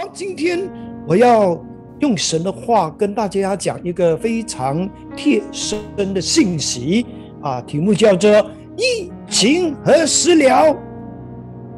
[0.00, 0.60] 好，今天
[1.08, 1.60] 我要
[1.98, 5.76] 用神的话跟大家讲一个非常贴身
[6.14, 7.04] 的信息
[7.42, 8.30] 啊，题目叫做
[8.78, 10.72] “疫情何时了？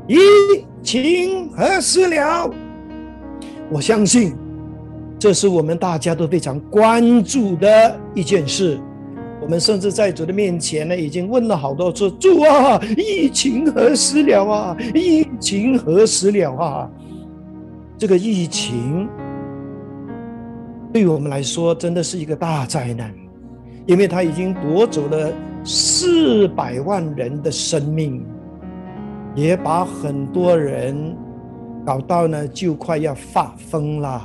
[0.07, 0.19] 疫
[0.83, 2.51] 情何时了？”
[3.73, 4.35] 我相信
[5.19, 8.79] 这是我们大家都非常关注的一件事。
[9.41, 14.77] 我们甚至在主的面前呢，已经问了好多次：“主啊，疫情何时了啊？
[14.95, 16.91] 疫情何时了啊？”
[18.01, 19.07] 这个疫情
[20.91, 23.15] 对于我们来说真的是一个大灾难，
[23.85, 25.31] 因为它已经夺走了
[25.65, 28.25] 四百万人的生命，
[29.35, 31.15] 也把很多人
[31.85, 34.23] 搞到呢就快要发疯了。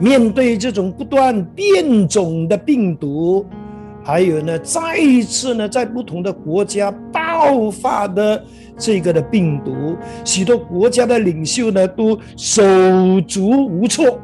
[0.00, 3.46] 面对这种不断变种的病毒，
[4.02, 8.44] 还有呢再一次呢在不同的国家爆发的。
[8.76, 12.62] 这个的病毒，许多国家的领袖呢都手
[13.26, 14.18] 足无措，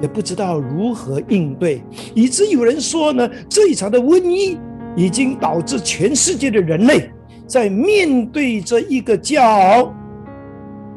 [0.00, 1.82] 也不知道如何应对，
[2.14, 4.58] 以致有人说呢，这一场的瘟疫
[4.96, 7.10] 已经导致全世界的人类
[7.46, 9.92] 在面对着一个叫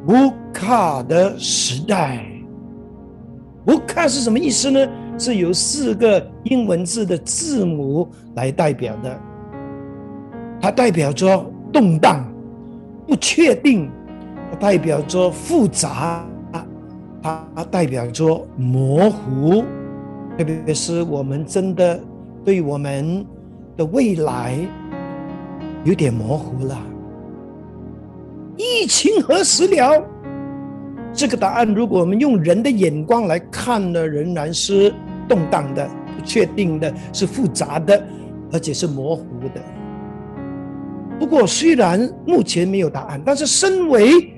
[0.08, 2.24] 乌卡的时代。
[3.68, 4.88] 乌卡是什么意思呢？
[5.20, 9.20] 是由四个英文字的字母来代表的，
[10.62, 12.24] 它代表着动荡。
[13.08, 13.90] 不确定，
[14.52, 16.26] 它代表着复杂，
[17.24, 19.64] 它代表着模糊，
[20.38, 22.00] 特别是我们真的
[22.44, 23.26] 对我们
[23.78, 24.56] 的未来
[25.86, 26.78] 有点模糊了。
[28.58, 30.04] 疫情何时了？
[31.14, 34.94] 这个答案，如果我们用人的眼光来看呢，仍然是
[35.28, 38.04] 动荡的、不确定的、是复杂的，
[38.52, 39.62] 而且是模糊的。
[41.20, 44.32] 不过，虽然目前没有答案，但是身为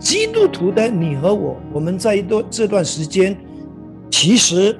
[0.00, 3.36] 基督徒的你和我，我们在一段这段时间，
[4.10, 4.76] 其实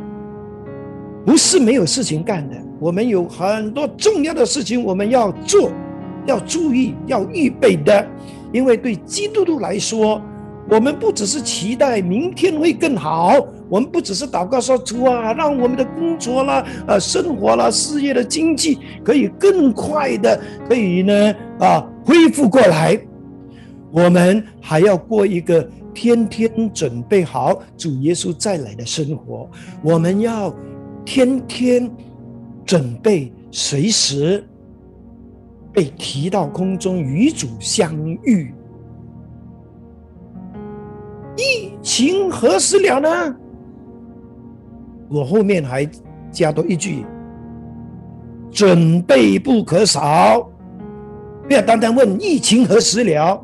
[1.27, 2.57] 不是没有事情干的。
[2.81, 5.71] 我们有很多重要的事情我们要做，
[6.27, 8.07] 要注意，要预备的。
[8.53, 10.23] 因为对基督徒来说，
[10.71, 13.35] 我们不只是期待明天会更好。
[13.69, 22.99] 我们不只是祷告说主啊，让我们的工作啦、呃生活啦、事业的经济可以更快的，可以呢啊恢复过来。
[23.91, 29.49] 我们还要过一个天天准备好主耶稣再来的生活。
[29.83, 30.55] 我们要
[31.05, 31.91] 天天
[32.67, 34.45] 准备，随时
[35.73, 38.53] 被提到空中与主相遇。
[41.37, 43.37] 疫情何时了呢？
[45.09, 45.89] 我后面还
[46.31, 47.05] 加多一句：
[48.51, 50.49] 准备不可少。
[51.47, 53.43] 不要单单问疫情何时了，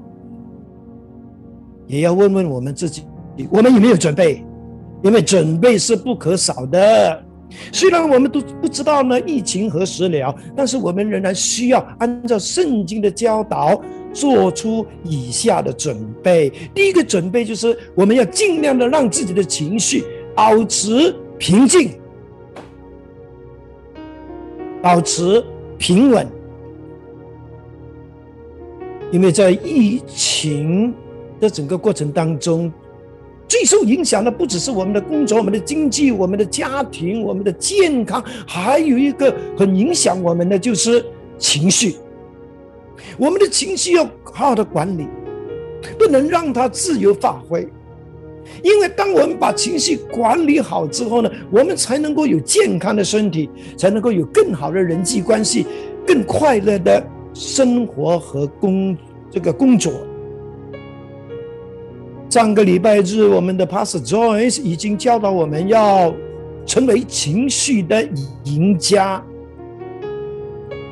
[1.86, 3.04] 也要问问我们自己：
[3.50, 4.44] 我们有没有准备？
[5.02, 7.22] 因为准备是不可少的。
[7.72, 13.80] 虽然我们都不知道呢疫情何时了，但是我们仍然需要按照圣经的教导，
[14.12, 16.52] 做出以下的准备。
[16.74, 20.04] 第一个准备就是我们要尽量的让自己的情绪
[20.34, 21.14] 保持。
[21.38, 21.92] 平静，
[24.80, 25.44] 保持
[25.76, 26.26] 平稳，
[29.10, 30.94] 因为在疫情
[31.40, 32.72] 的整个过程当中，
[33.46, 41.04] 最受影响的不只是我们的工作、我们的经济、我们的家庭、我们的健康，还有一个很影响我们的就是
[41.38, 41.96] 情绪。
[43.18, 45.06] 我们的情绪要好好的管理，
[45.98, 47.68] 不能让它自由发挥。
[48.62, 55.66] 因为当我们把情绪管理好之后呢，我们才能够有健康的身体，才能够有更好的人际关系，
[56.06, 58.96] 更快乐的生活和工
[59.30, 59.92] 这个工作。
[62.30, 66.12] 上个礼拜日，我们的 Pastor Joyce 已经教导我们要
[66.66, 68.06] 成为情绪的
[68.44, 69.24] 赢家，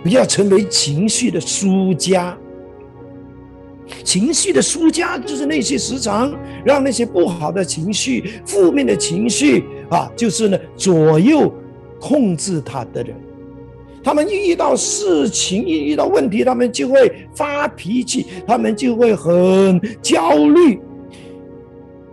[0.05, 2.39] 不要成为情绪的输家。
[4.05, 6.33] 情绪的输家就是那些时常
[6.65, 11.53] 让那些不好的情绪、负面的情绪啊，就是呢左右
[12.01, 13.15] 控制他的人。
[14.05, 20.81] 他们一遇到事情、一遇到问题，他们就会发脾气，他们就会很焦虑。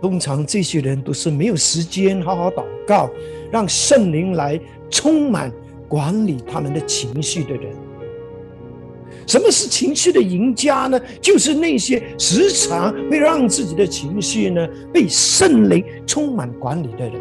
[0.00, 3.10] 通常这些人都是没有时间好好祷告，
[3.50, 5.52] 让圣灵来充满
[5.88, 7.74] 管理他们的情绪的人。
[9.30, 11.00] 什么是情绪的赢家呢？
[11.20, 17.14] 就是那些时常会让自己的情绪呢被圣灵充满管理的人。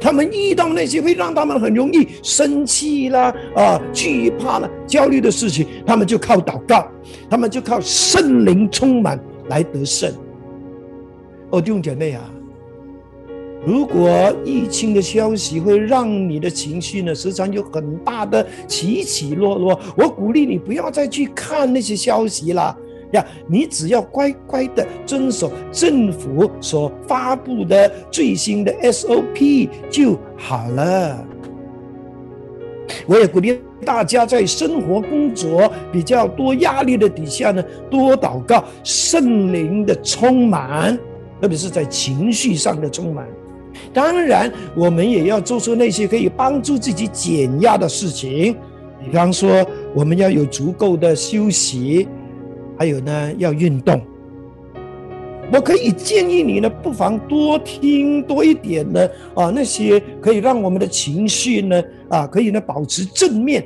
[0.00, 6.88] 他们遇到那些会让他们很容易生气啦、啊惧怕了、焦虑的事情，他们就靠祷告，
[7.28, 10.10] 他们就靠圣灵充满来得胜。
[11.50, 12.22] 哦，弟兄姐妹啊，
[13.66, 14.10] 如果
[14.44, 22.76] 疫情的消息会让你的情绪呢时常有很大的起起落落，我鼓励你不要再去看那些消息了
[23.12, 31.26] 呀，你只要乖乖的遵守政府所发布的最新的 SOP 就好了。
[33.06, 40.98] 我也鼓励大家在生活、工作比较多压力的底下呢，多祷告圣灵的充满，
[41.40, 43.26] 特别是在情绪上的充满。
[43.92, 48.56] 当然，我们也要做出那些可以帮助自己减压的事情，
[49.04, 52.08] 比方说，我们要有足够的休息，
[52.78, 54.00] 还有呢，要运动。
[55.52, 63.62] 我可以建议你呢，不妨多听多一点呢啊，那些可以让我们的情绪呢啊，可以呢保持正面、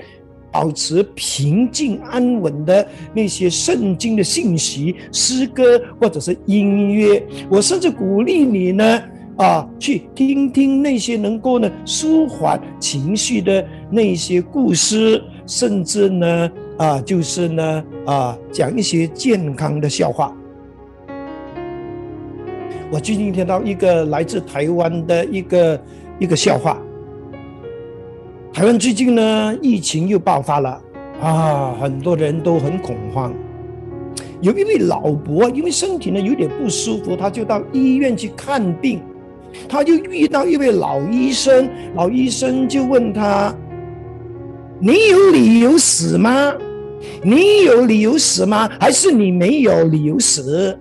[0.50, 7.24] 保持平静安稳的那些圣经的信息、诗歌或者是音乐。
[7.48, 9.00] 我甚至鼓励你呢
[9.38, 20.36] 啊，去听听那些能够呢舒缓情绪的那些故事，甚至呢啊，就是呢啊，讲一些健康的笑话。
[22.90, 25.80] 我最近听到一个来自台湾的一个
[26.18, 26.76] 一个笑话。
[28.52, 30.80] 台湾最近呢，疫情又爆发了
[31.20, 33.32] 啊，很多人都很恐慌。
[34.40, 39.00] 有一位老伯，因为身体呢有点不舒服，他就到医院去看病。
[39.68, 43.54] 他就遇到一位老医生，老医生就问他
[44.80, 46.54] ：“你有理由死吗？
[47.22, 48.68] 你有理由死吗？
[48.80, 50.78] 还是你没有理由死？”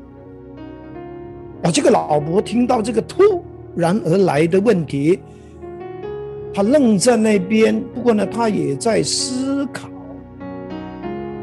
[1.64, 3.44] 啊，这个老伯听到这个突
[3.76, 5.20] 然而来的问题，
[6.54, 7.84] 他愣在那边。
[7.94, 9.90] 不过呢，他也在思考。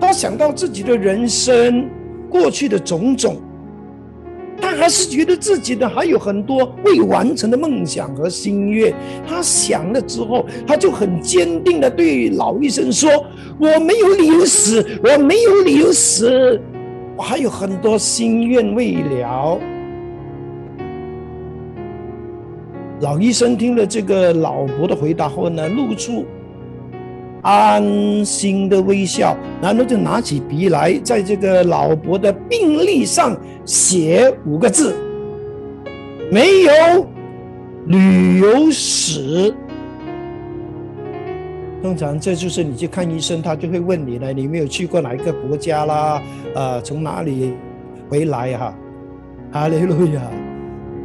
[0.00, 1.88] 他想到自己的人生
[2.28, 3.40] 过去的种种，
[4.74, 8.94] 还是觉得自己的还有很多未完成的梦想和心愿。
[9.26, 13.10] 他想了之后，他就很坚定的对老医生说
[13.58, 16.60] ：“我没有理由死，我没有理由死，
[17.16, 19.58] 我还有很多心愿未了。”
[23.00, 26.24] 老医生听了这个老伯的回答后呢，露出
[27.44, 34.96] 安心的微笑，然后就拿起笔来，在这个老伯的病历上写五个字：
[36.32, 37.06] 没有
[37.86, 39.54] 旅游史。
[41.82, 46.22] 通常这就是你去看医生，他就会问你了，你没有去过哪一个国家啦？
[46.54, 47.52] 呃，从哪里
[48.08, 48.74] 回来哈？
[49.52, 50.22] 哈利路亚，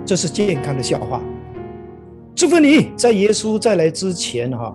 [0.05, 1.21] 这是健康的笑话。
[2.33, 4.73] 祝福你在耶稣再来之前，哈，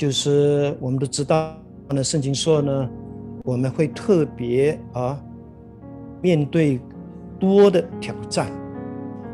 [0.00, 1.54] 就是我们都知道，
[1.90, 2.88] 呢，圣经说呢，
[3.44, 5.22] 我们会特别啊
[6.22, 6.80] 面对
[7.38, 8.50] 多的挑战，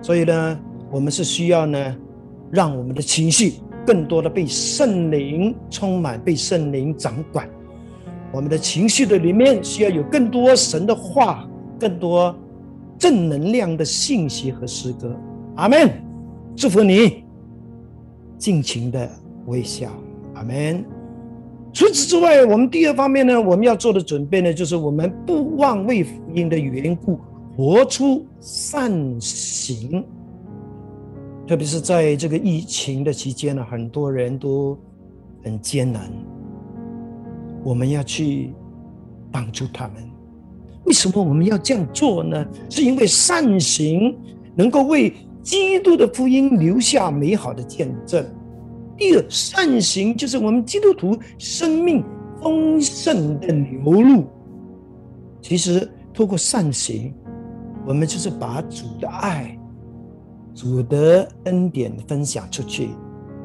[0.03, 0.61] 所以呢，
[0.91, 1.97] 我们是需要呢，
[2.51, 7.49] 让我们的情绪更多的被圣灵充满，被圣灵掌管。
[8.33, 11.49] 我们的情绪的里面需要有更多神的话，
[11.79, 12.35] 更多
[12.99, 15.15] 正能量的信息和诗歌。
[15.55, 15.89] 阿门。
[16.57, 17.23] 祝福你。
[18.37, 19.09] 尽情的
[19.47, 19.91] 微笑，
[20.37, 20.85] 阿门。
[21.73, 27.19] 除此之外，我们第二方面呢，我们要做的准备呢，就是我们不忘为福音的缘故，
[27.57, 30.05] 活出善行。
[31.47, 34.79] 特别是在这个疫情的期间呢，很多人都
[35.43, 36.11] 很艰难，
[37.63, 38.53] 我们要去
[39.31, 39.97] 帮助他们。
[40.85, 42.47] 为什么我们要这样做呢？
[42.71, 44.17] 是因为善行
[44.55, 45.13] 能够为。
[45.47, 48.27] 基督的福音留下美好的见证。
[48.97, 52.03] 第二，善行就是我们基督徒生命
[52.43, 54.25] 丰盛的流露。
[55.41, 57.13] 其实，透过善行，
[57.87, 59.57] 我们就是把主的爱、
[60.55, 62.89] 主的恩典分享出去。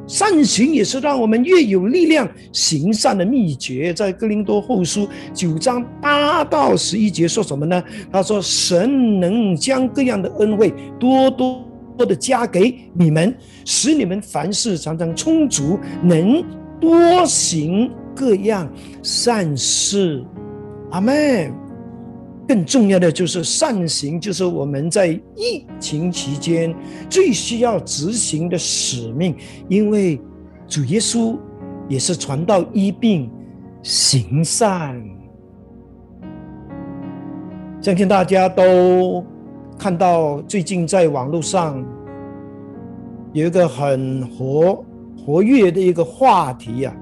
[0.07, 3.93] 善行也是让我们越有力量行善的秘诀。
[3.93, 7.81] 在哥林多后书九章八到十一节说什么呢？
[8.11, 11.63] 他说：“神能将各样的恩惠多多。”
[12.01, 16.43] 多的加给你们，使你们凡事常常充足，能
[16.79, 18.67] 多行各样
[19.03, 20.25] 善事。
[20.89, 21.53] 阿门。
[22.47, 26.75] 更重要的就是善行，就是我们在疫情期间
[27.07, 29.35] 最需要执行的使命。
[29.69, 30.19] 因为
[30.67, 31.37] 主耶稣
[31.87, 33.29] 也是传道、医病、
[33.83, 34.99] 行善。
[37.79, 39.23] 相信大家都。
[39.81, 41.83] 看到最近在网络上
[43.33, 44.85] 有一个很活
[45.17, 46.95] 活跃的一个话题呀，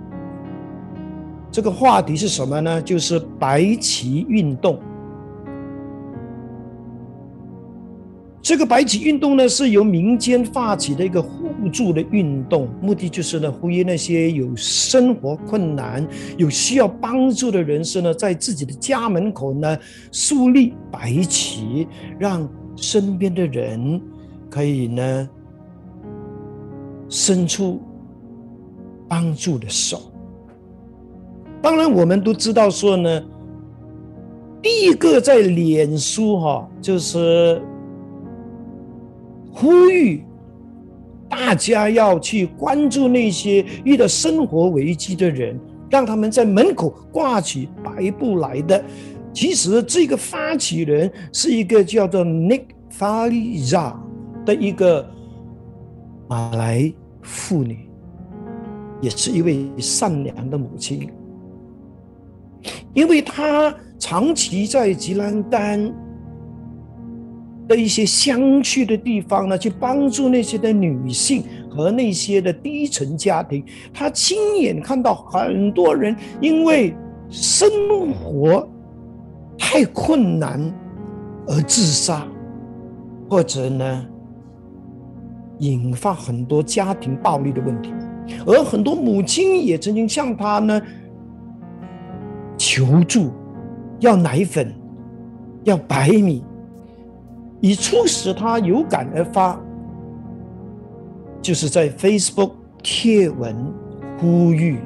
[1.51, 2.81] 这个话题是什么呢？
[2.81, 4.79] 就是白旗运动。
[8.41, 16.07] 这个白旗运动呢，是由民间发起的一个互助的运动，目的就是呢，呼吁那些有生活困难、
[16.37, 19.77] 有需要帮助的人士呢，在自己的家门口呢，
[20.13, 21.85] 树立白旗，
[22.17, 22.47] 让
[22.81, 24.01] 身边的人
[24.49, 25.29] 可以呢，
[27.07, 27.79] 伸出
[29.07, 30.11] 帮助的手。
[31.61, 33.23] 当然，我们都知道说呢，
[34.61, 37.61] 第一个在脸书哈，就是。
[39.51, 40.23] 呼吁
[41.27, 45.59] 大家要去关注那些遇到生活危机的人，
[45.89, 48.81] 让他们在门口挂起白布来的。
[49.33, 53.95] 其实这个发起人是一个叫做 Nick Fariza
[54.45, 55.09] 的一个
[56.27, 57.89] 马来妇女，
[59.01, 61.09] 也是一位善良的母亲，
[62.93, 65.93] 因为她长期在吉兰丹。
[67.67, 73.63] 的一些乡去的地方呢，去帮助那些的女性和那些的低层家庭。
[73.93, 76.95] 他亲眼看到很多人因为
[77.29, 78.67] 生活
[79.71, 80.59] 太困难
[81.45, 82.25] 而自杀，
[83.29, 84.03] 或者呢
[85.59, 87.93] 引发很多家庭暴力的问题。
[88.47, 90.81] 而很多母亲也曾经向他呢
[92.57, 93.29] 求助，
[93.99, 94.73] 要奶粉，
[95.65, 96.43] 要白米。
[97.61, 99.61] 以促使他有感而发，
[101.43, 103.55] 就是在 Facebook 贴文
[104.17, 104.79] 呼吁，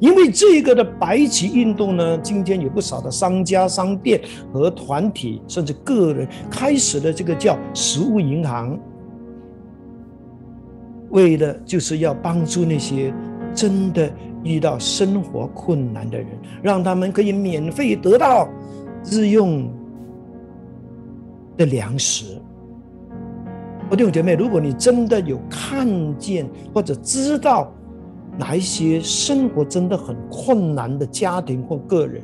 [0.00, 4.20] 因为这个的白旗运动呢，今天有不少的商家、商店
[4.52, 8.78] 和团体，甚至个人开始了这个叫食物银行，
[11.10, 13.12] 为的就是要帮助那些
[13.54, 14.10] 真的
[14.44, 16.28] 遇到生活困难的人，
[16.62, 18.48] 让他们可以免费得到。
[19.08, 19.70] 日用
[21.56, 22.40] 的粮食，
[23.88, 25.86] 我弟兄姐妹，如果你真的有看
[26.18, 27.72] 见或者知道
[28.38, 32.22] 哪一些生活真的很困难的家庭或个人，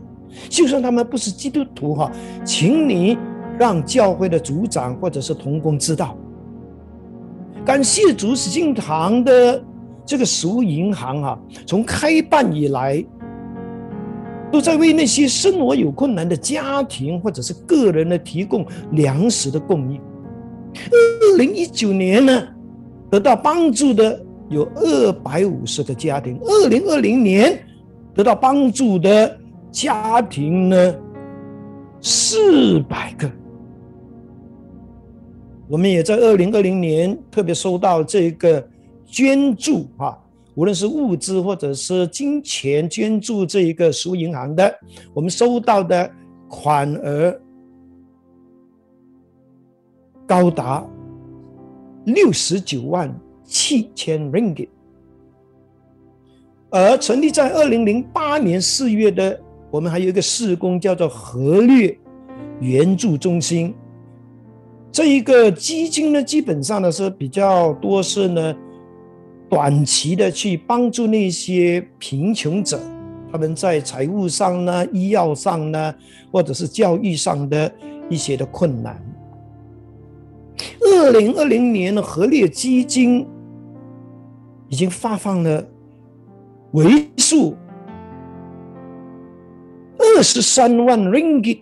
[0.49, 2.11] 就算他们不是基督徒哈，
[2.45, 3.17] 请你
[3.59, 6.17] 让教会的组长或者是同工知道。
[7.65, 9.63] 感谢主，使敬堂的
[10.05, 13.05] 这个食物银行哈，从开办以来。
[14.51, 19.99] 都在为那些生活有困难的家庭或者是个人呢提供粮食的供应。
[20.91, 22.49] 二零一九年呢，
[23.11, 27.59] 得到帮助的有二百五十个家庭；二零二零年
[28.15, 29.39] 得到帮助的
[29.71, 30.95] 家庭呢，
[32.01, 33.31] 四百个。
[35.69, 38.69] 我们也在二零二零年特别收到这个
[39.07, 40.19] 捐助啊。
[40.55, 44.71] 无论是物资或者是金钱捐助这一个食物银行的，
[45.15, 46.11] 我们收到的
[46.47, 47.35] 款额
[50.27, 50.87] 高达
[52.05, 53.11] 六十九万
[53.53, 54.69] 七千 ringgit，
[56.71, 59.39] 而成立在二零零八年四月的，
[59.71, 61.95] 我们还有一个事工叫做和略
[62.61, 63.75] 援助中心，
[64.91, 68.55] 这一个基金呢，基本上呢是比较多是呢。
[69.51, 72.81] 短期的去帮助那些贫穷者，
[73.31, 75.95] 他们在财务上呢、医药上呢，
[76.33, 77.71] 或者是教育上的
[78.09, 78.99] 一些的困难。
[80.81, 83.27] 二零二零年的合列基金
[84.73, 85.63] 已经发放了
[86.71, 87.55] 为数
[89.99, 91.59] 二十三万 ringgit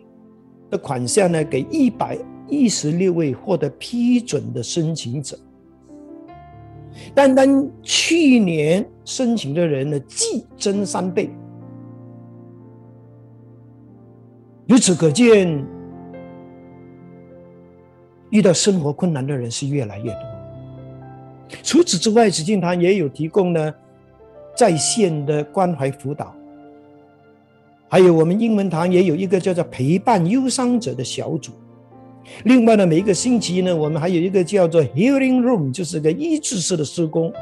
[0.71, 5.37] 的款项呢，给一百一十六位获得批准的申请者。
[7.13, 11.29] 单单去年申请的人呢，激增三倍。
[14.67, 15.67] 由此可见，
[18.31, 20.30] 遇到生活困难的人是越来越多。
[21.63, 23.75] 除此之外，紫金堂也有提供呢
[24.57, 26.35] 在线的关怀辅导，
[27.89, 31.53] 还有我们英文堂也有一个叫做陪伴忧伤者的小组。
[32.45, 37.33] 另外呢，每一个星期呢，我们还有一个叫做 Healing Room，就是个医治式的施工，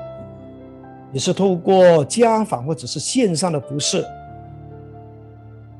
[1.12, 4.04] 也是透过家访或者是线上的服饰。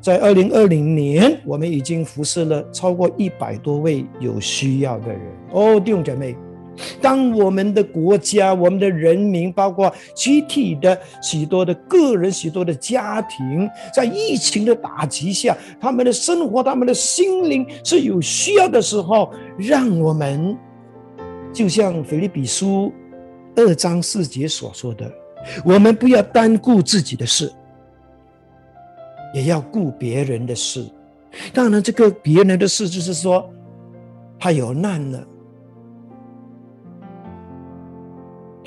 [0.01, 5.21] 在二零二零年，我们已经服侍了超过一百多位有需要的人。
[5.53, 6.37] 哦，弟兄姐妹。
[7.01, 20.57] 当我们的国家、我们的人民，包括集体的许多的个人、许多的家庭，在疫情的打击下，他们的生活、他们的心灵是有需要的时候，让我们
[21.53, 22.93] 就像腓立比书
[23.57, 25.11] 二章四节所说的，
[25.65, 27.53] 我们不要单顾自己的事，
[29.35, 30.85] 也要顾别人的事。
[31.53, 33.49] 当然，这个别人的事就是说，
[34.39, 35.27] 他有难了，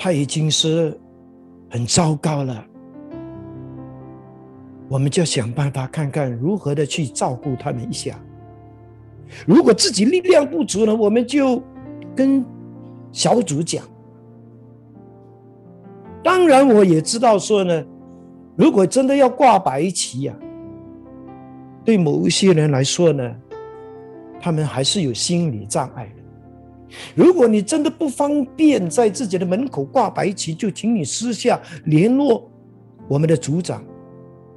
[0.02, 0.98] 他已经是
[1.70, 2.66] 很糟糕了。
[4.88, 8.18] 我们就想办法看看如何的去照顾他们一下。
[9.46, 11.62] 如果自己力量不足呢，我们就
[12.16, 12.44] 跟
[13.12, 13.84] 小组讲。
[16.20, 17.84] 当然，我也知道说呢，
[18.56, 20.34] 如果真的要挂白旗呀，
[21.84, 23.36] 对某一些人来说呢，
[24.40, 26.21] 他们还是有心理障碍的。
[27.14, 32.50] 如果你真的不方便在自己的门口挂白旗，就请你私下联络
[33.08, 33.82] 我们的组长。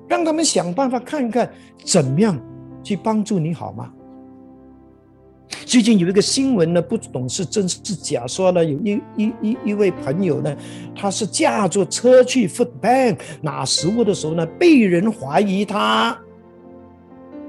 [0.08, 1.52] 让他们想办法看看
[1.84, 2.40] 怎么样
[2.84, 3.92] 去帮助你好吗？
[5.66, 10.56] 最近有一个新闻呢，不懂是真是假，说呢有一一一一位朋友呢，
[10.96, 16.16] 他是驾着车去 food bank 拿食物的时候呢，被人怀疑他，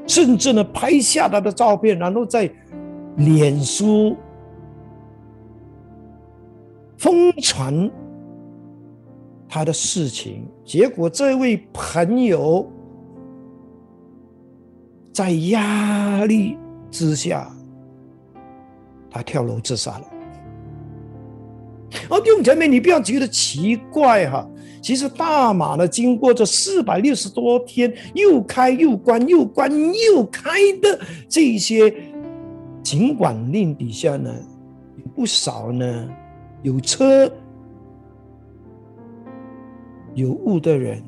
[0.07, 2.51] 甚至呢拍下他的照片，然后在
[3.17, 4.17] 脸书
[7.07, 7.89] 疯传。
[9.49, 12.69] 他的事情，结果这位朋友
[15.13, 16.59] 在压力
[16.91, 17.49] 之下，
[19.09, 20.05] 他跳楼自杀了。
[22.11, 24.45] 哦，弟兄姐妹，你不要觉得奇怪哈，
[24.83, 29.71] 其实大马呢，经过这四百六十多天又开又关又关
[30.11, 30.51] 又开
[30.83, 31.95] 的这些
[32.83, 34.35] 尽管令底下呢，
[35.15, 36.09] 不少呢
[36.67, 37.33] 有车。
[40.15, 41.03] 有物的人，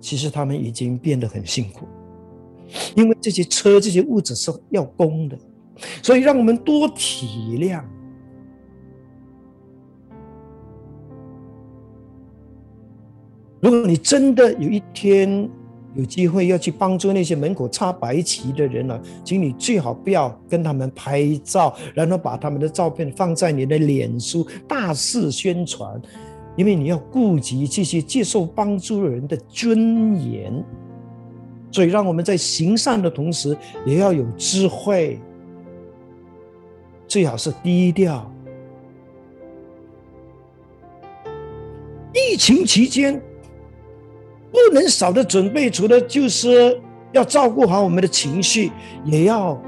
[0.00, 1.86] 其实他们已经变得很辛苦，
[2.96, 5.38] 因为这些车、这些物质是要供的，
[6.02, 7.84] 所以让我们多体谅。
[13.60, 15.46] 如果你真的有一天
[15.94, 26.00] 有机会要去帮助那些门口插白旗的人了，请你最好不要跟他们拍照，然后把他们的照片放在你的脸书大肆宣传。
[26.56, 30.64] 因为你要顾及这些接受帮助的人的尊严，
[31.72, 35.18] 所以让我们在行善的同时，也要有智慧，
[37.08, 38.30] 最好是低调。
[42.12, 43.20] 疫情期间
[44.54, 46.80] 不能少的准备，除了就是
[47.12, 48.70] 要照顾好我们的情绪，
[49.04, 49.60] 也要。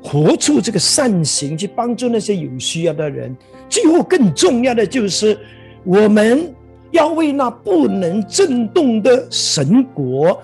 [0.00, 3.36] 活出这个善行，去帮助那些有需要的人。
[3.68, 5.36] 最后，更重要的就是，
[5.84, 6.54] 我们
[6.92, 10.40] 要为那不能震动的神国，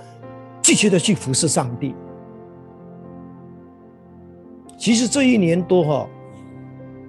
[0.60, 1.94] 继续的去服侍上帝。
[4.76, 6.08] 其实这一年多哈，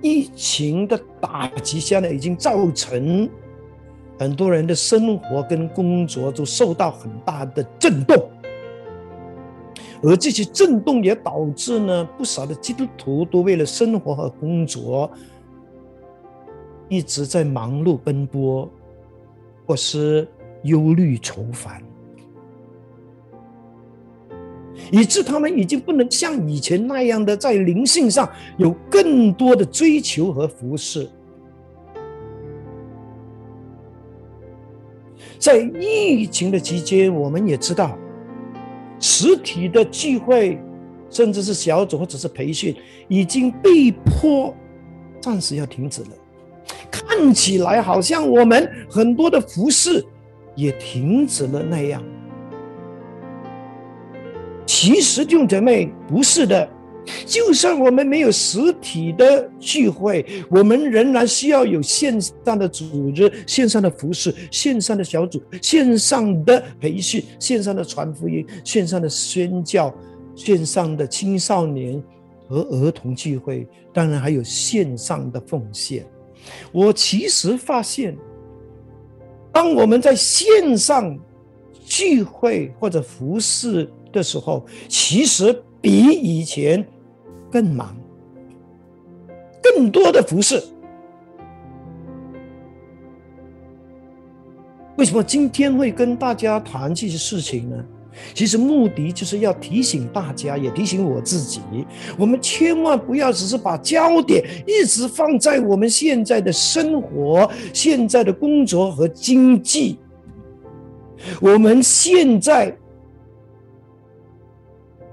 [0.02, 3.28] 疫情的打击下呢，已经造成
[4.18, 8.30] 很多人的生活跟工作都受到很大的震动。
[10.04, 15.10] 而这些震动也导致呢，不少的基督徒都为了生活和工作，
[16.88, 18.70] 一直在忙碌奔波，
[19.66, 20.28] 或是
[20.64, 21.82] 忧虑愁烦，
[24.92, 31.10] 以致他们已经不能像以前那样的在灵性上有更多的追求和服侍。
[35.38, 37.98] 在疫情的期间，我们也知道。
[39.00, 40.58] 实体的聚会，
[41.10, 42.76] 甚至是小组或者是培训，
[43.08, 44.56] 已经被迫
[45.20, 46.10] 暂时要停止了。
[46.90, 50.04] 看起来好像我们很多的服饰
[50.56, 52.02] 也停止了那样。
[54.66, 56.68] 其实弟兄姐妹不是的。
[57.26, 69.94] 就算我们没有实体的聚会，我们仍然需要有线上的组织、线上的服饰、线上的小组、线上的培训、线上的传福音、线上的宣教、
[70.36, 72.02] 线上的青少年
[72.48, 76.06] 和儿童聚会，当然还有线上的奉献。
[76.72, 78.18] 我其实发现，
[79.52, 81.18] 当我们在线上
[81.86, 86.86] 聚会或者服饰的时候，其实比以前。
[87.56, 87.96] 更忙，
[89.64, 90.62] 更多的服饰。
[94.98, 97.86] 为什么今天会跟大家谈这些事情呢？
[98.34, 101.62] 其实目的就是要提醒大家，也提醒我自己，
[102.20, 109.98] 我们千万不要只是把焦点一直放在我们现在的生活、现在的工作和经济。
[111.40, 112.78] 我们现在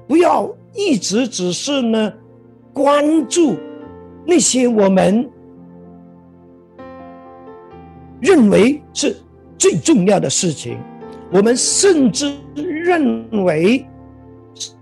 [0.09, 2.13] 不要一直只是呢。
[2.73, 3.57] 关注
[4.27, 5.29] 那些我们
[8.21, 9.17] 认为是
[9.59, 10.79] 最重要的事情，
[11.31, 13.87] 我们甚至认为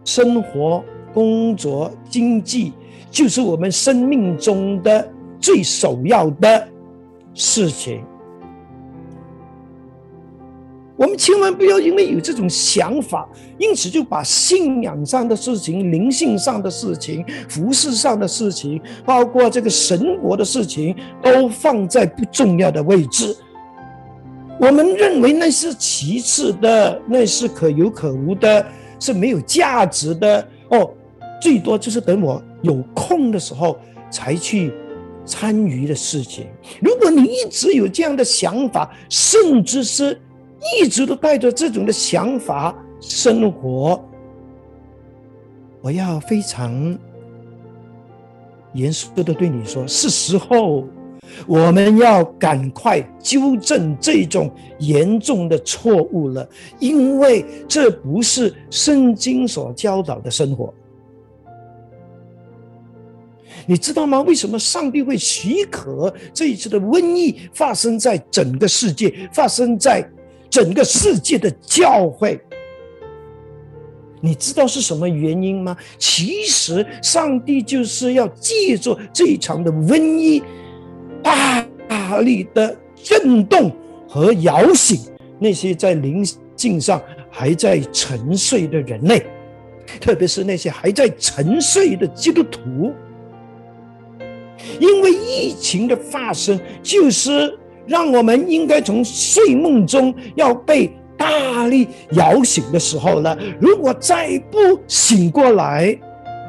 [0.05, 2.73] 生活、工作、经济
[3.11, 6.69] 就是我们生命中的最首要的
[7.35, 8.05] 事情。
[11.01, 23.35] 我们千万不要因为有这种想法，因此就把信仰上的事情、灵性上的事情、服饰上的事情，包括这个神国的事情，都放在不重要的位置。
[24.61, 28.67] 我们认为那是其次的，那是可有可无的，
[28.99, 30.47] 是没有价值的。
[30.69, 30.93] 哦，
[31.41, 33.79] 最多就是等我有空的时候
[34.11, 34.71] 才去
[35.25, 36.45] 参与的事情。
[36.83, 40.21] 如果你一直有这样的想法，甚至是。
[40.61, 44.03] 一直都带着这种的想法生活，
[45.81, 46.99] 我要非常
[48.75, 50.85] 严肃的对你说，是时候
[51.47, 56.47] 我们要赶快纠正这种严重的错误了，
[56.79, 60.73] 因为这不是圣经所教导的生活。
[63.67, 64.21] 你知道吗？
[64.23, 70.07] 为什么上帝会许可这一次的瘟疫发生在整个世界，发生在？
[70.51, 72.39] 整个世界的教会，
[74.21, 75.77] 你知道是什么原因吗？
[75.97, 80.43] 其实上帝就是要借助这一场的瘟疫，
[81.23, 83.71] 大力的震动
[84.09, 84.99] 和摇醒
[85.39, 89.25] 那些在灵性上还在沉睡的人类，
[90.01, 92.93] 特别是那些还在沉睡的基督徒，
[94.81, 97.57] 因为疫情的发生就是。
[97.91, 103.37] 让我们应该从睡梦中要被大力摇醒的时候呢？
[103.61, 105.99] 如果再不醒过来，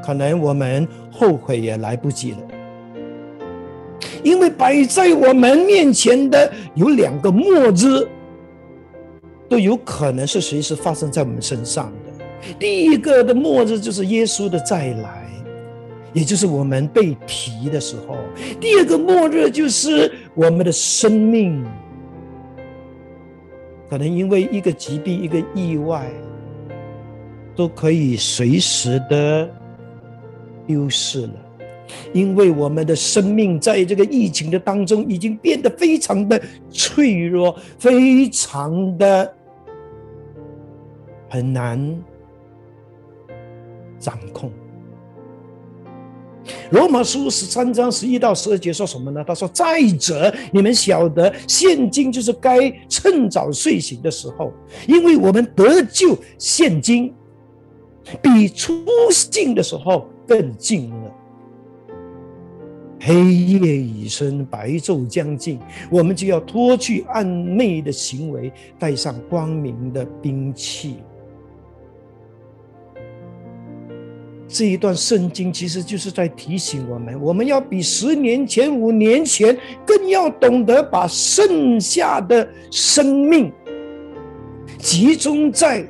[0.05, 2.37] 可能我们后悔也来不及了。
[4.21, 8.07] 因为摆在我们面前的有两个末日，
[9.49, 12.23] 都有可能是随时发生在我们身上的。
[12.59, 15.20] 第一个的末日就是耶稣的再来。
[16.13, 18.17] 也就是我们被提的时候，
[18.59, 21.65] 第二个末日就是我们的生命，
[23.89, 26.11] 可能因为一个疾病、一个意外，
[27.55, 29.49] 都可以随时的
[30.67, 31.33] 丢失了。
[32.13, 39.33] 因为我们的生命在这个疫情的当中，已经变得非常的脆弱，非常的
[41.29, 42.01] 很难
[43.99, 44.51] 掌控。
[46.71, 49.23] 罗马书十三章十一到十二节说什么呢？
[49.27, 54.51] 他说：“再者，你们晓得，现今就是该趁早睡醒的时候，
[54.87, 57.13] 因为我们得救，现今
[58.21, 61.11] 比出信的时候更近了。
[62.99, 70.95] 黑夜已深，白昼将近，我们就要脱去暗昧的行为，带上光明的兵器。”
[74.53, 83.49] 这一段圣经其实就是在提醒我们，我们要比十年前、五年前更要懂得把剩下的生命
[84.77, 85.87] 集中在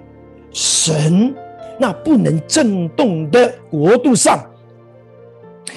[0.52, 1.34] 神
[1.80, 4.40] 那不能震动的国度上，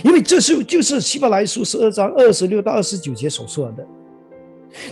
[0.03, 3.87] 因为这是就是希伯来书十二章二十六到二十九节所说的。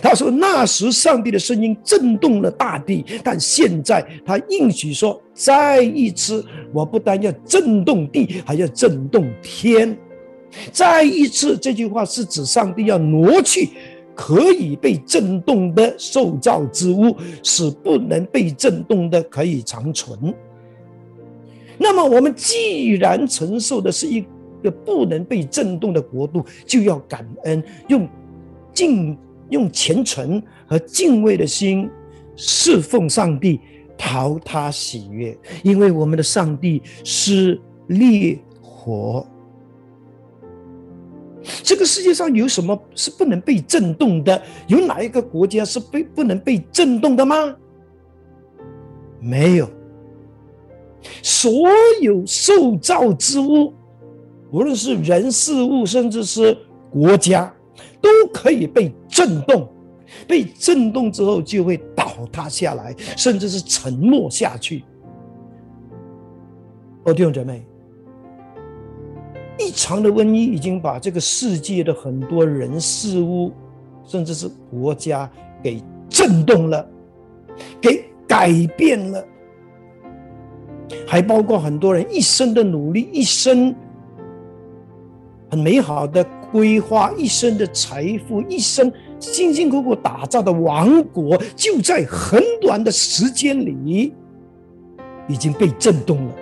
[0.01, 9.97] 他说：“那时，上帝的声音震动了大地，但现在他应许说，再一次，我不但要震动地，还要震动天。
[10.71, 13.69] 再一次，这句话是指上帝要挪去
[14.15, 20.17] 可以被震动的受造之物，使不能被震动的可以长存。
[21.77, 24.23] 那么，我们既然承受的是一
[24.63, 28.07] 个不能被震动的国度，就要感恩，用
[28.73, 29.17] 尽。”
[29.53, 31.89] 用虔诚和敬畏的心
[32.35, 33.61] 侍奉上帝，
[33.97, 39.25] 讨他喜悦，因为我们的上帝是烈火。
[41.61, 44.41] 这个世界上有什么是不能被震动的？
[44.67, 47.55] 有哪一个国家是被不能被震动的吗？
[49.19, 49.69] 没有。
[51.21, 51.69] 所
[52.01, 53.73] 有受造之物，
[54.51, 56.57] 无论是人事物，甚至是
[56.89, 57.52] 国家。
[58.01, 59.67] 都可以被震动，
[60.27, 64.83] 被震动之后就会倒塌下来，甚至是沉没下去。
[67.03, 67.65] 哦，弟兄姐妹，
[69.59, 73.51] 一场的瘟疫已经把这个世界的很多人事物，
[74.05, 75.29] 甚至是国家
[75.61, 76.87] 给震动了，
[77.81, 79.25] 给改变了，
[81.05, 83.75] 还包括很多人一生的努力，一生
[85.49, 86.25] 很美好的。
[86.53, 94.13] 规划一生的财富，一生辛辛苦苦打造的王国，就在很短的时间里
[95.27, 96.35] 已经被震动了。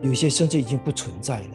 [0.00, 1.46] 有些甚至已经不存在了。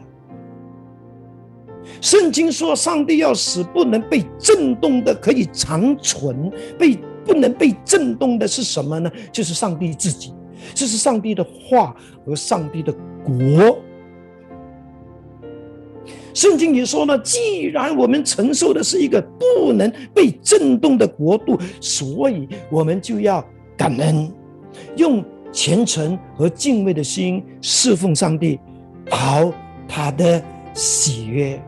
[2.00, 6.48] 圣经说，上帝要使不能被震动的可以长存，
[6.78, 9.10] 被不能被震动的是什么呢？
[9.32, 10.32] 就是上帝自己，
[10.74, 13.76] 这是上帝的话和上帝的国。
[16.34, 23.42] 圣经也说呢，既然我们承受的是一个不能被震动的国度，所以我们就要
[23.76, 24.30] 感恩，
[24.96, 25.24] 用。
[25.56, 28.58] 虔诚和敬畏的心侍奉上帝，
[29.08, 29.54] 讨
[29.86, 30.42] 他的
[30.74, 31.62] 喜悦。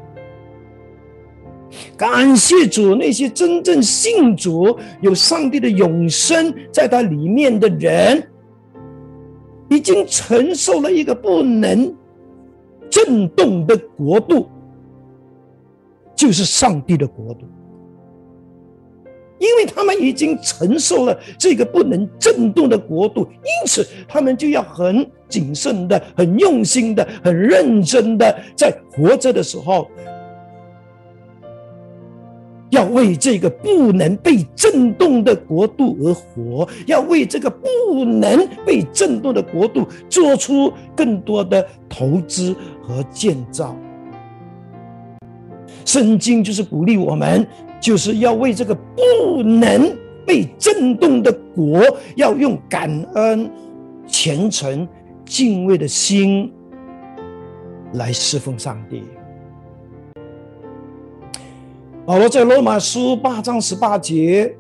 [1.96, 8.28] 感谢主，那些真正信主、有上帝的永生在他里面的人，
[9.70, 11.94] 已经承受了一个不能
[12.90, 14.48] 震动的国度，
[16.16, 17.46] 就是上帝的国度。
[19.38, 29.90] 因为他们已经承受了这个不能震动的国度，因此他们就要很谨慎的、很用心的、很认真的，在活着的时候，
[32.70, 43.76] 要为这个不能被震动的国度而活，要为这个不能被震动的国度做出更多的投资和建造。
[45.86, 47.46] 圣经就是鼓励我们。
[47.78, 49.94] 就是要为这个不能
[50.24, 51.84] 被震动的国，
[52.16, 53.48] 要用感恩、
[54.06, 54.88] 虔诚、
[55.26, 56.50] 敬畏的心
[57.92, 59.02] 来侍奉上帝。
[62.06, 64.52] 保罗在罗马书八章十八节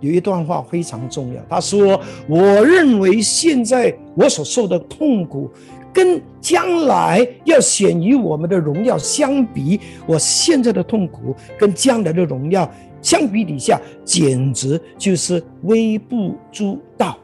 [0.00, 5.48] 有一段话非常重要，他说：“我认为现在我所受的痛苦。”
[5.96, 17.16] 跟将来要显于我们的荣耀相比，我现在的痛苦跟将来的荣耀相比底下，简直就是微不足道。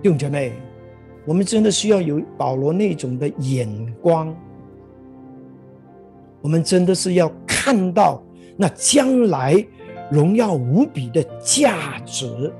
[0.00, 0.54] 弟兄姐妹，
[1.26, 3.68] 我们真的需要有保罗那种的眼
[4.00, 4.34] 光，
[6.40, 8.22] 我们真的是要看到
[8.56, 9.62] 那将来
[10.10, 12.50] 荣耀无比的价值。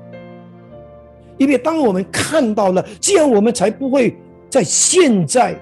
[1.41, 4.15] 因为当我们看到了，这样我们才不会
[4.47, 5.55] 在现在，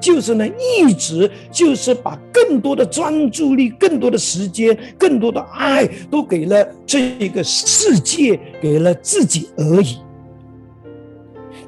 [0.00, 9.98] 就是呢，一直就是把更多的专注力、更多的时间、更多的爱，都给了这个世界，给了自己而已。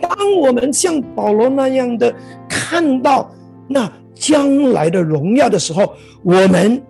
[0.01, 2.13] 当我们像保罗那样的
[2.49, 3.31] 看到
[3.69, 6.83] 那将来的荣耀的时候，我们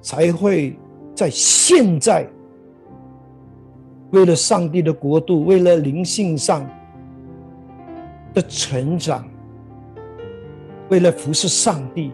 [0.00, 0.78] 才会
[1.16, 2.24] 在现在。
[4.10, 6.68] 为了上帝的国度，为了灵性上
[8.34, 9.24] 的成长，
[10.88, 12.10] 为了服侍上帝，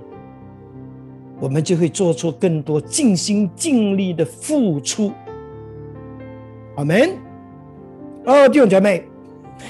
[1.41, 5.11] 我们就会做出更多尽心尽力的付出。
[6.77, 7.11] 阿门。
[8.25, 9.05] 哦，弟兄姐妹，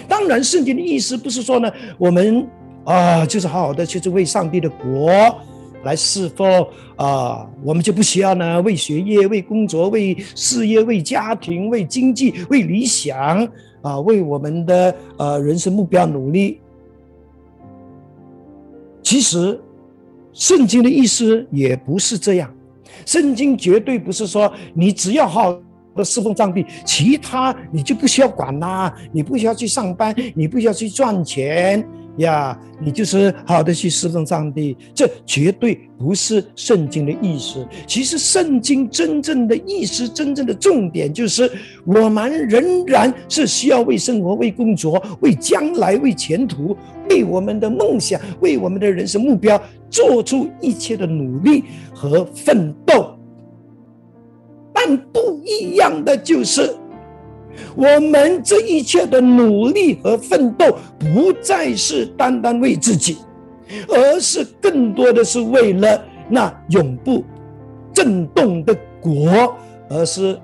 [0.08, 2.46] 当然，圣经的意思不是说呢，我们
[2.84, 5.10] 啊，就是好好的，就是为上帝的国。
[5.86, 13.48] 来侍奉啊，我们就不需要呢为学业、为工作、为事业、为家庭、为经济、为理想
[13.80, 16.60] 啊，为我们的呃人生目标努力。
[19.02, 19.58] 其实，
[20.32, 22.52] 圣经的意思也不是这样。
[23.04, 25.56] 圣经绝对不是说你只要好
[25.94, 31.86] 的侍奉上帝，其他你就不需要管啦，你不需要去上班，你不需要去赚钱。
[32.18, 37.66] 呀，你就是好的去侍奉上帝，这绝对不是圣经的意思。
[37.86, 41.50] 其实，圣经真正的意思、真正的重点，就是
[41.84, 46.76] 我们仍然是需要为生活、为工作、为将来、为前途、
[47.10, 53.18] 为我们的梦想、为我们的人生目标做出一切的努力和奋斗。
[54.72, 56.74] 但不一样的就是。
[57.74, 63.18] 我们这一切的努力和奋斗，不再是单单为自己，
[63.88, 67.24] 而是更多的是为了那永不
[67.92, 69.54] 震动的国，
[69.88, 70.38] 而是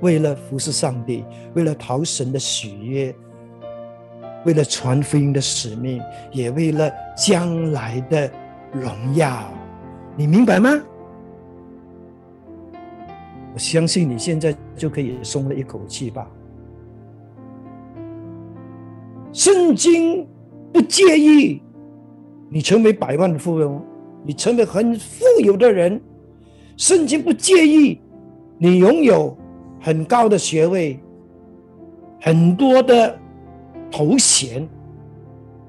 [0.00, 3.14] 为了服侍上帝，为了讨神的喜悦，
[4.44, 6.00] 为了传福音的使命，
[6.32, 8.30] 也为了将来的
[8.72, 9.48] 荣耀。
[10.16, 10.70] 你明白吗？
[13.54, 16.26] 我相信你现在就可以松了一口气吧。
[19.32, 20.26] 圣经
[20.72, 21.62] 不介意
[22.50, 23.82] 你成为百万富翁，
[24.24, 26.00] 你成为很富有的人。
[26.76, 27.98] 圣经不介意
[28.58, 29.36] 你拥有
[29.80, 31.00] 很高的学位、
[32.20, 33.18] 很多的
[33.90, 34.68] 头衔，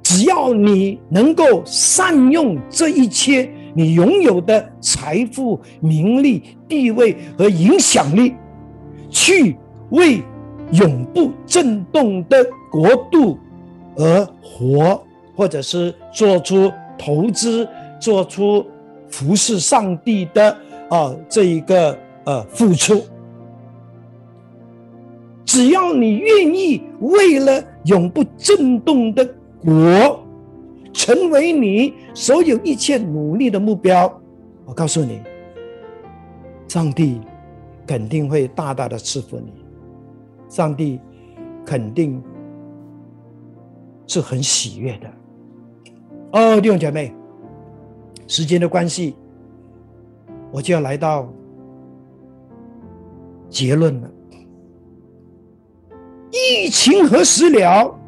[0.02, 8.36] 只要你能够善用这一切，你拥有的财富、名利、地位和影响力，
[9.10, 9.56] 去
[9.92, 10.22] 为
[10.74, 13.38] 永不震动的国度
[13.96, 15.04] 而活，
[15.36, 17.68] 或者是做出投资、
[18.00, 18.66] 做出
[19.10, 20.56] 服侍上帝的
[20.90, 23.02] 啊这一个呃付出。
[25.46, 29.24] 只要你愿意为了永不震动的
[29.60, 30.20] 国，
[30.92, 34.12] 成为你所有一切努力的目标，
[34.66, 35.22] 我告诉你，
[36.68, 37.22] 上帝
[37.86, 39.52] 肯定会大大的赐福你，
[40.50, 41.00] 上帝
[41.64, 42.20] 肯定
[44.14, 45.12] 是很喜悦的。
[46.34, 47.12] 哦，弟兄姐妹，
[48.28, 49.16] 时间的关系，
[50.52, 51.28] 我就要来到
[53.50, 54.12] 结论了。
[56.30, 58.00] 疫情何时了？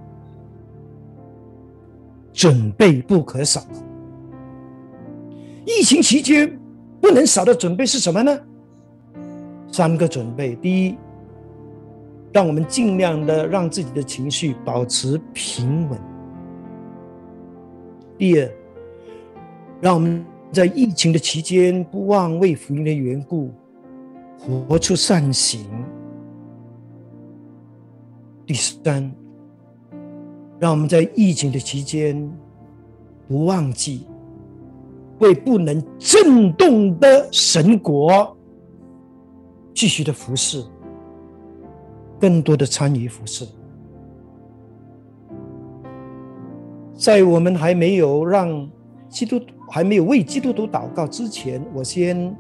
[2.32, 3.62] 准备不可少。
[5.66, 6.60] 疫情期间
[7.02, 8.40] 不能少的准备是什么呢？
[9.72, 10.96] 三个准备：第一，
[12.36, 15.98] 让我们尽量的让自己的情绪保持平稳；
[18.18, 18.52] 第二，
[19.80, 23.54] 让我们在疫情的期间不忘为福音的缘故
[24.68, 25.66] 活出善行。
[28.46, 29.10] 第三，
[30.60, 32.30] 让我们在疫情的期间
[33.30, 34.06] 不忘记
[35.20, 38.36] 为不能震动的神国
[39.74, 40.62] 继续的服侍，
[42.26, 43.46] 更多的参与服侍。
[46.96, 48.68] 在我们还没有让
[49.08, 52.36] 基督还没有为基督徒祷告之前，我先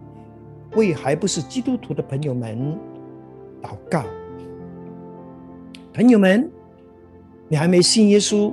[0.75, 2.75] 为还不是基督徒的朋友们
[3.61, 4.03] 祷告。
[5.93, 6.49] 朋友们，
[7.47, 8.51] 你还没信耶稣，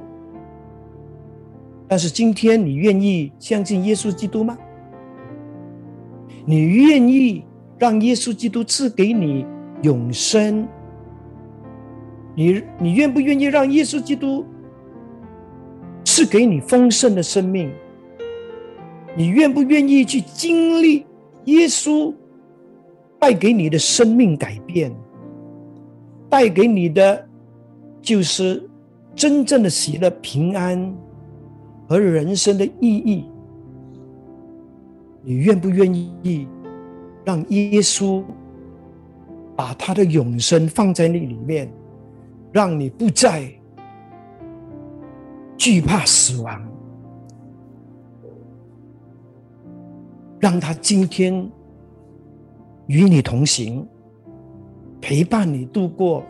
[1.89, 4.59] 但是今天你愿意相信耶稣基督吗？
[6.45, 7.43] 你愿意
[7.79, 9.47] 让耶稣基督赐给你
[9.83, 10.69] 永生？
[12.35, 14.45] 你你愿不愿意让耶稣基督
[16.05, 17.71] 赐给你丰盛的生命？
[19.17, 21.07] 你愿不愿意去经历
[21.45, 22.15] 耶稣
[23.19, 24.91] 带给你的生命改变，
[26.29, 27.29] 带给你的？
[28.01, 28.69] 就是
[29.15, 30.93] 真正的喜乐、平安
[31.87, 33.25] 和人生的意义。
[35.23, 36.49] 你愿不愿意
[37.25, 38.25] 让耶稣
[39.55, 41.71] 把他的永生放在那里面，
[42.53, 43.51] 让你不再
[45.57, 46.63] 惧怕死亡，
[50.39, 51.51] 让他今天
[52.87, 53.87] 与你同行，
[55.01, 56.23] 陪伴你度过。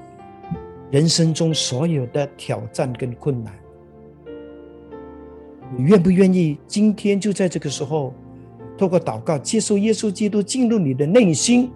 [0.91, 3.51] 人生中所有的挑战跟困难，
[5.75, 8.13] 你愿不愿意今天就在这个时候，
[8.77, 11.71] 透过祷告接受耶稣基督进入你的内心，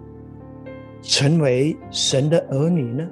[1.01, 3.09] 成为神的儿女呢？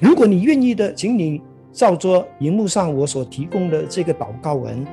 [0.00, 1.40] 如果你愿意的，请你
[1.72, 4.86] 照着荧幕上我所提供的这个祷告文，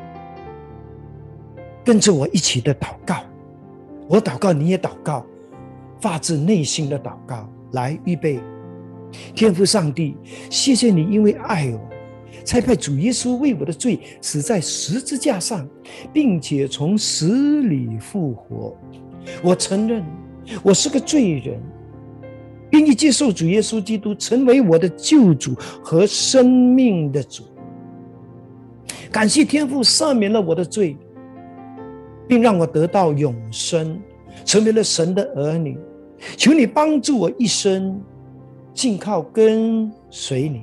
[1.83, 3.17] 跟着我一起的祷告。
[4.07, 5.25] 我祷告，你也祷告，
[5.99, 8.39] 发自内心的祷告，来预备。
[9.33, 10.17] 天父上帝，
[10.49, 11.79] 谢谢你，因为爱我，
[12.43, 15.67] 才派主耶稣为我的罪死在十字架上，
[16.11, 18.75] 并且从死里复活。
[19.41, 20.03] 我承认
[20.61, 21.59] 我是个罪人，
[22.75, 27.43] 愿意接受主耶稣基督成为我的救主和生命的主。
[29.09, 30.97] 感谢天父赦免了我的罪，
[32.27, 33.97] 并让我得到永生，
[34.43, 35.77] 成为了神的儿女。
[36.35, 38.01] 求你帮助我一生。
[38.73, 40.61] 尽靠跟随你，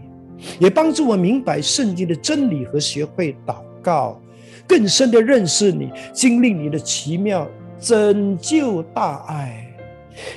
[0.59, 4.21] 也帮助我明白圣经的真理和学会祷告，
[4.67, 7.49] 更深的认识你，经历你的奇妙
[7.81, 9.72] 拯救大爱。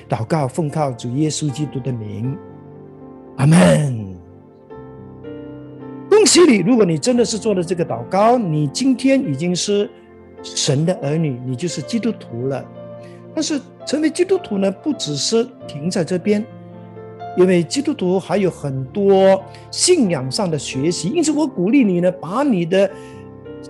[0.10, 2.38] 祷告奉靠主耶稣基督的名，
[3.38, 4.16] 阿门。
[6.10, 6.58] 恭喜你！
[6.60, 9.90] 如果你真的是做了这个祷告，你今天已经是
[10.42, 12.66] 神的儿女，你就是基督徒了。
[13.34, 16.46] 但是成为基督徒呢，不只是停在这边。
[17.38, 22.90] 因为基督徒还有很多信仰上的学习，因此我鼓励你呢，把你的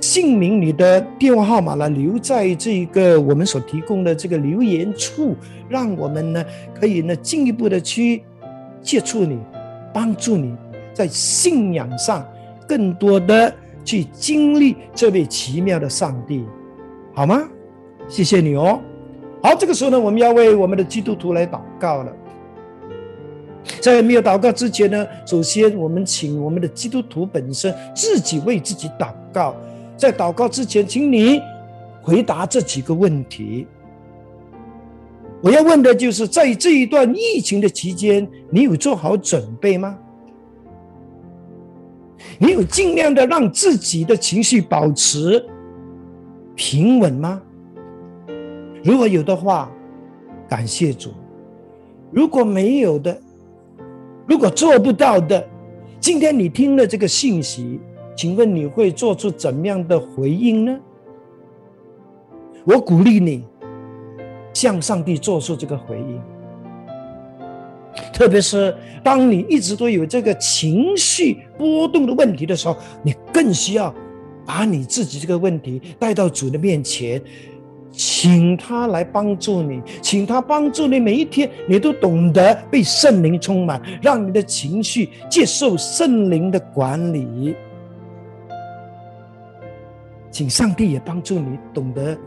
[0.06, 5.36] 姓名、你的电话号码呢留在这个我们所提供的这个留言处，
[5.68, 6.45] 让我们呢
[6.80, 8.22] 可以呢进一步的去
[8.84, 9.39] 接触你，
[9.91, 10.56] 帮助你
[10.93, 12.24] 在信仰上
[12.68, 13.51] 更多的
[13.84, 16.45] 去经历这位奇妙的上帝，
[17.16, 17.41] 好吗？
[18.08, 18.80] 谢谢你哦。
[19.41, 22.14] 好，这个时候呢，我们要为我们的基督徒来祷告了。
[23.82, 29.56] 在没有祷告之前呢，首先我们请我们的基督徒本身自己为自己祷告。
[29.98, 31.41] 在祷告之前，请你
[32.02, 33.66] 回答这几个问题。
[35.41, 39.98] 我要问的就是，在这一段疫情的期间，你有做好准备吗？
[42.39, 45.46] 你有尽量的让自己的情绪保持
[46.56, 47.41] 平稳吗？
[48.84, 49.72] 如果有的话，
[50.50, 51.10] 感谢主；
[52.12, 53.16] 如果没有的，
[54.28, 55.48] 如果做不到的，
[56.00, 57.80] 今天你听了这个信息，
[58.16, 60.80] 请问你会做出怎样的回应呢？
[62.63, 63.43] 我鼓励你
[64.53, 66.20] 向上帝做出这个回应，
[68.11, 73.93] 特别是当你一直都有这个情绪波动的问题的时候，你更需要
[74.45, 77.22] 把你自己这个问题带到主的面前。
[77.97, 80.99] 请他来帮助你，请他帮助你。
[80.99, 87.55] 每一天，你都懂得被圣灵充满，让你的情绪接受圣灵的管理。
[90.36, 92.18] 请上帝也帮助你，懂得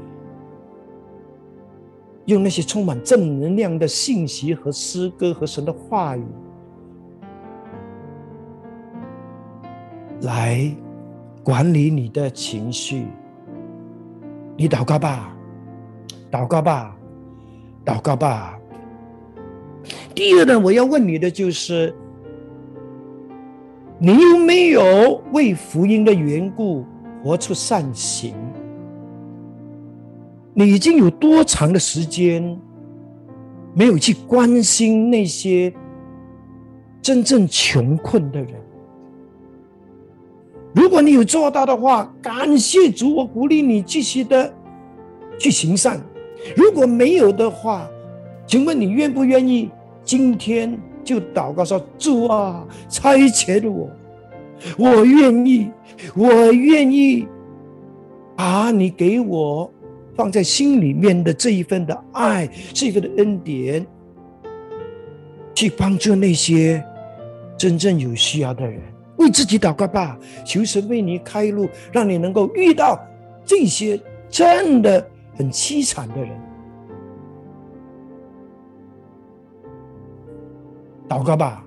[2.25, 6.25] 用那些充满正能量的信息和诗歌和神的话语
[10.23, 10.75] 来
[11.45, 13.09] 管理你的情绪。
[14.57, 15.37] 你祷告吧。
[16.31, 16.97] 祷告吧，
[17.85, 18.59] 祷告吧。
[20.15, 21.95] 第二呢，我要问你的就是：
[23.99, 26.87] 你有没有为福音的缘故
[27.23, 28.35] 活出善行？
[30.55, 32.59] 你已经有多长的时间
[33.75, 35.73] 没有去关心那些
[37.01, 38.55] 真正穷困的人？
[40.75, 44.53] 如果你有做到的话，感谢主，我鼓励你继续的
[45.39, 46.01] 去行善。
[46.57, 47.89] 如果没有的话，
[48.47, 49.71] 请问你愿不愿意
[50.05, 53.91] 今天就祷告说：“主啊，差遣我，
[54.77, 55.71] 我愿意，
[56.14, 57.26] 我愿意
[58.36, 59.70] 把你给我
[60.16, 63.86] 放在心里面的这一份的爱，这一份的恩典，
[65.55, 66.84] 去帮助那些
[67.57, 68.80] 真正有需要的人。
[69.16, 72.99] 为自己祷告吧，求神为你开路，让你能够遇到
[73.44, 75.07] 这些真的。”
[75.38, 76.30] 很凄惨的人，
[81.09, 81.64] 祷告吧。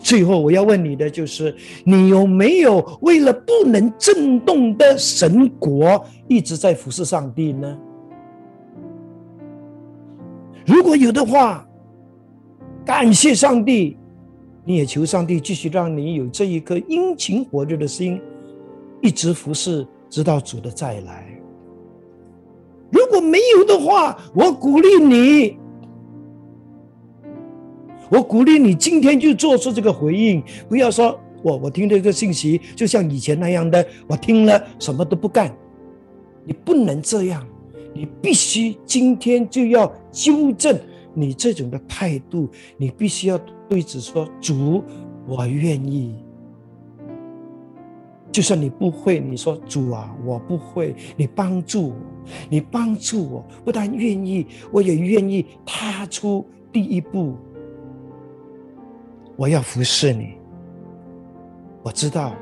[0.00, 1.54] 最后我要问你的就是：
[1.84, 7.78] 你有没有为了不能震动的神国，一直在服侍上帝呢？
[10.66, 11.66] 如果有的话，
[12.84, 13.96] 感谢上帝，
[14.64, 18.20] 你也求上帝继续让你有这一颗殷勤火热的心，
[19.00, 21.26] 一直服侍，直到主的再来。
[22.90, 25.56] 如果没有的话，我鼓励你，
[28.10, 35.54] 我鼓励你今天就做出这个回应，不要说我我听这个信息就像以前那样的，我听了什么都不干。
[36.44, 37.46] 你不能这样，
[37.94, 40.78] 你必须今天就要纠正
[41.14, 43.38] 你这种的态度，你必须要
[43.68, 44.82] 对主说：“主，
[45.28, 46.14] 我愿意。”
[48.32, 51.96] 就算你不会，你说主啊，我不会，你帮助我，
[52.48, 57.36] 你帮助我，不但愿意，我也愿意踏出第一步。
[59.40, 60.36] 我要服侍你，
[61.82, 62.36] 我知道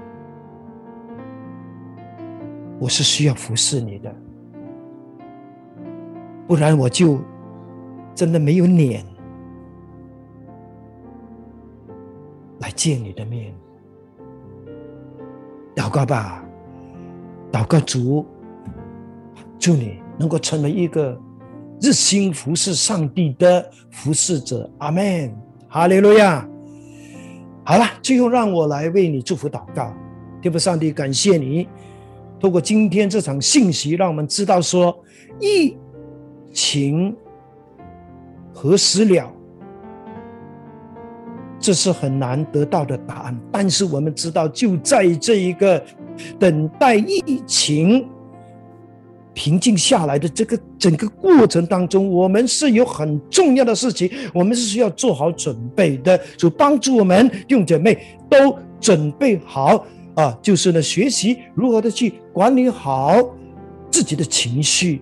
[2.81, 4.13] 我是需要服侍你的，
[6.49, 7.21] 不然我就
[8.17, 9.05] 真的没有脸
[12.59, 13.55] 来见你的面。
[15.77, 16.45] 祷告吧，
[17.53, 18.27] 祷告主，
[19.57, 21.17] 祝你能够成为一个
[21.81, 24.69] 热心服侍上帝的服侍者。
[24.79, 25.33] 阿门，
[25.69, 26.45] 哈利路亚。
[27.69, 29.93] 好了，最后让我来为你祝福祷告。
[30.41, 31.69] 天父上帝，感谢你，
[32.41, 34.99] 透过今天这场信息，让我们知道说
[35.39, 35.77] 疫
[36.51, 37.15] 情
[38.55, 39.31] 何时了。
[41.61, 45.85] 这是很难得到的答案，但是我们知道，就在这一个
[46.39, 48.09] 等待疫情
[49.39, 57.97] 平静下来的这个整个过程当中，我们是有很重要的事情，我们是需要做好准备的，就帮助我们弟兄姐妹
[58.29, 59.87] 都准备好
[60.17, 63.25] 啊，就是呢，学习如何的去管理好
[63.93, 65.01] 自己的情绪，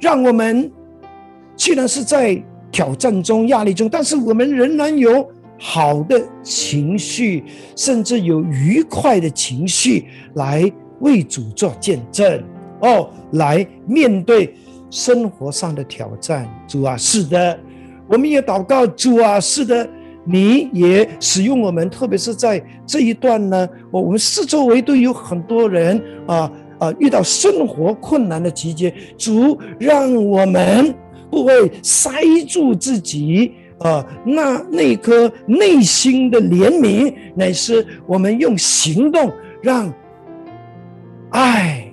[0.00, 0.68] 让我们
[1.56, 5.24] 虽然是在挑战中、压力中，但是我们仍然有。
[5.60, 7.42] 好的情绪，
[7.74, 10.62] 甚至有愉快的情绪，来
[11.00, 12.40] 为主做见证
[12.80, 14.54] 哦，来面对
[14.90, 16.48] 生活上的挑战。
[16.66, 17.58] 主啊，是的，
[18.08, 18.86] 我们也祷告。
[18.86, 19.88] 主啊，是的，
[20.24, 30.94] 你也使用我们，特别是在这一段呢，我我们四周围都有很多人啊啊遇到生活困难的期间，主让我们
[31.30, 32.10] 不会塞
[32.48, 39.30] 住自己啊那那颗内心的怜悯，乃是我们用行动
[39.62, 39.92] 让
[41.30, 41.87] 爱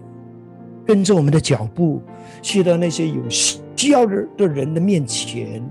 [0.86, 2.02] 跟着我们的脚步，
[2.42, 5.64] 去到那些有需要的的人的面前。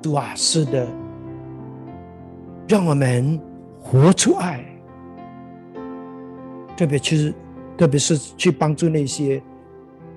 [0.00, 0.86] 主啊，是的，
[2.68, 3.40] 让我们
[3.80, 4.64] 活出爱。
[6.76, 7.34] 特别其实，
[7.78, 9.40] 特别是去帮助那些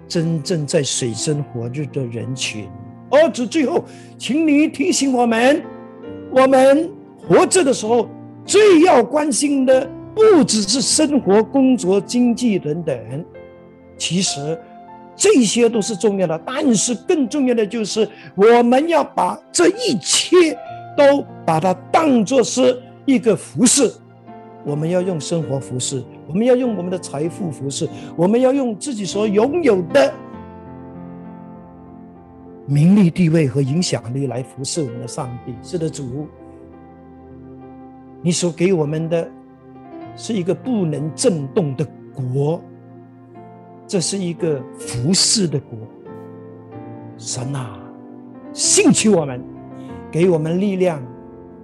[0.08, 2.68] 真正在水深火热的人群。
[3.10, 3.86] 而主最后，
[4.18, 5.64] 请你提醒我们：
[6.32, 8.10] 我们活着的时候，
[8.46, 13.26] 最要关心的不只是生活、工作、经济等等，
[13.98, 14.60] 其实
[15.16, 16.40] 这些都是重要的。
[16.46, 20.58] 但是更重要的就是，我们要把这一切
[20.96, 23.92] 都把它当作是一个服饰。
[24.66, 27.88] 我们要用生活服饰，我们要用我们的财富服饰，
[28.18, 30.14] 我们要用自己所拥有的
[32.66, 35.56] 名利地位和影响力来服侍我们的上帝。
[35.64, 36.28] 是的，主，
[38.22, 39.26] 你所给我们的
[40.18, 42.62] 是一个不能震动的国，
[43.88, 45.80] 这是一个服侍的国。
[47.18, 47.80] 神啊，
[48.54, 49.42] 兴起我们，
[50.12, 51.02] 给我们力量，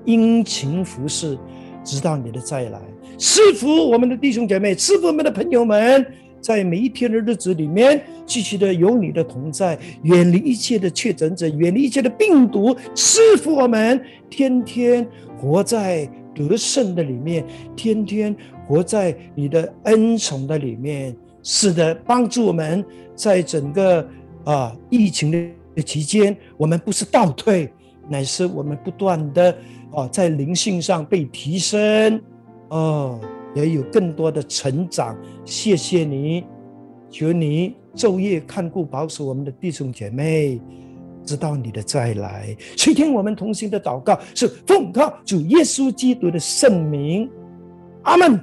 [0.05, 1.37] 殷勤服侍，
[1.83, 2.79] 直到你的再来。
[3.17, 6.03] 赐福我们的弟兄姐妹，赐福我们的朋友们，
[6.41, 15.05] 在每一天的日子里面，继续的有你的同在，远离一切的确诊者，远离一切的病毒，赐福我们，天天
[15.37, 17.45] 活在得胜的里面，
[17.75, 21.15] 天天活在你的恩宠的里面。
[21.43, 22.83] 是的，帮助我们
[23.13, 24.07] 在整个
[24.45, 25.29] 啊疫情
[25.75, 27.71] 的期间，我们不是倒退，
[28.09, 29.55] 乃是我们不断的
[29.91, 32.21] 啊在灵性上被提升。
[32.69, 33.19] 哦，
[33.53, 35.15] 也有更多的成长。
[35.43, 36.45] 谢谢你，
[37.11, 40.59] 求你昼夜看顾保守我们的弟兄姐妹，
[41.25, 42.55] 直到你的再来。
[42.77, 47.29] 垂听我们同心的祷告，是奉靠主耶稣基督的圣名，
[48.03, 48.39] 阿门。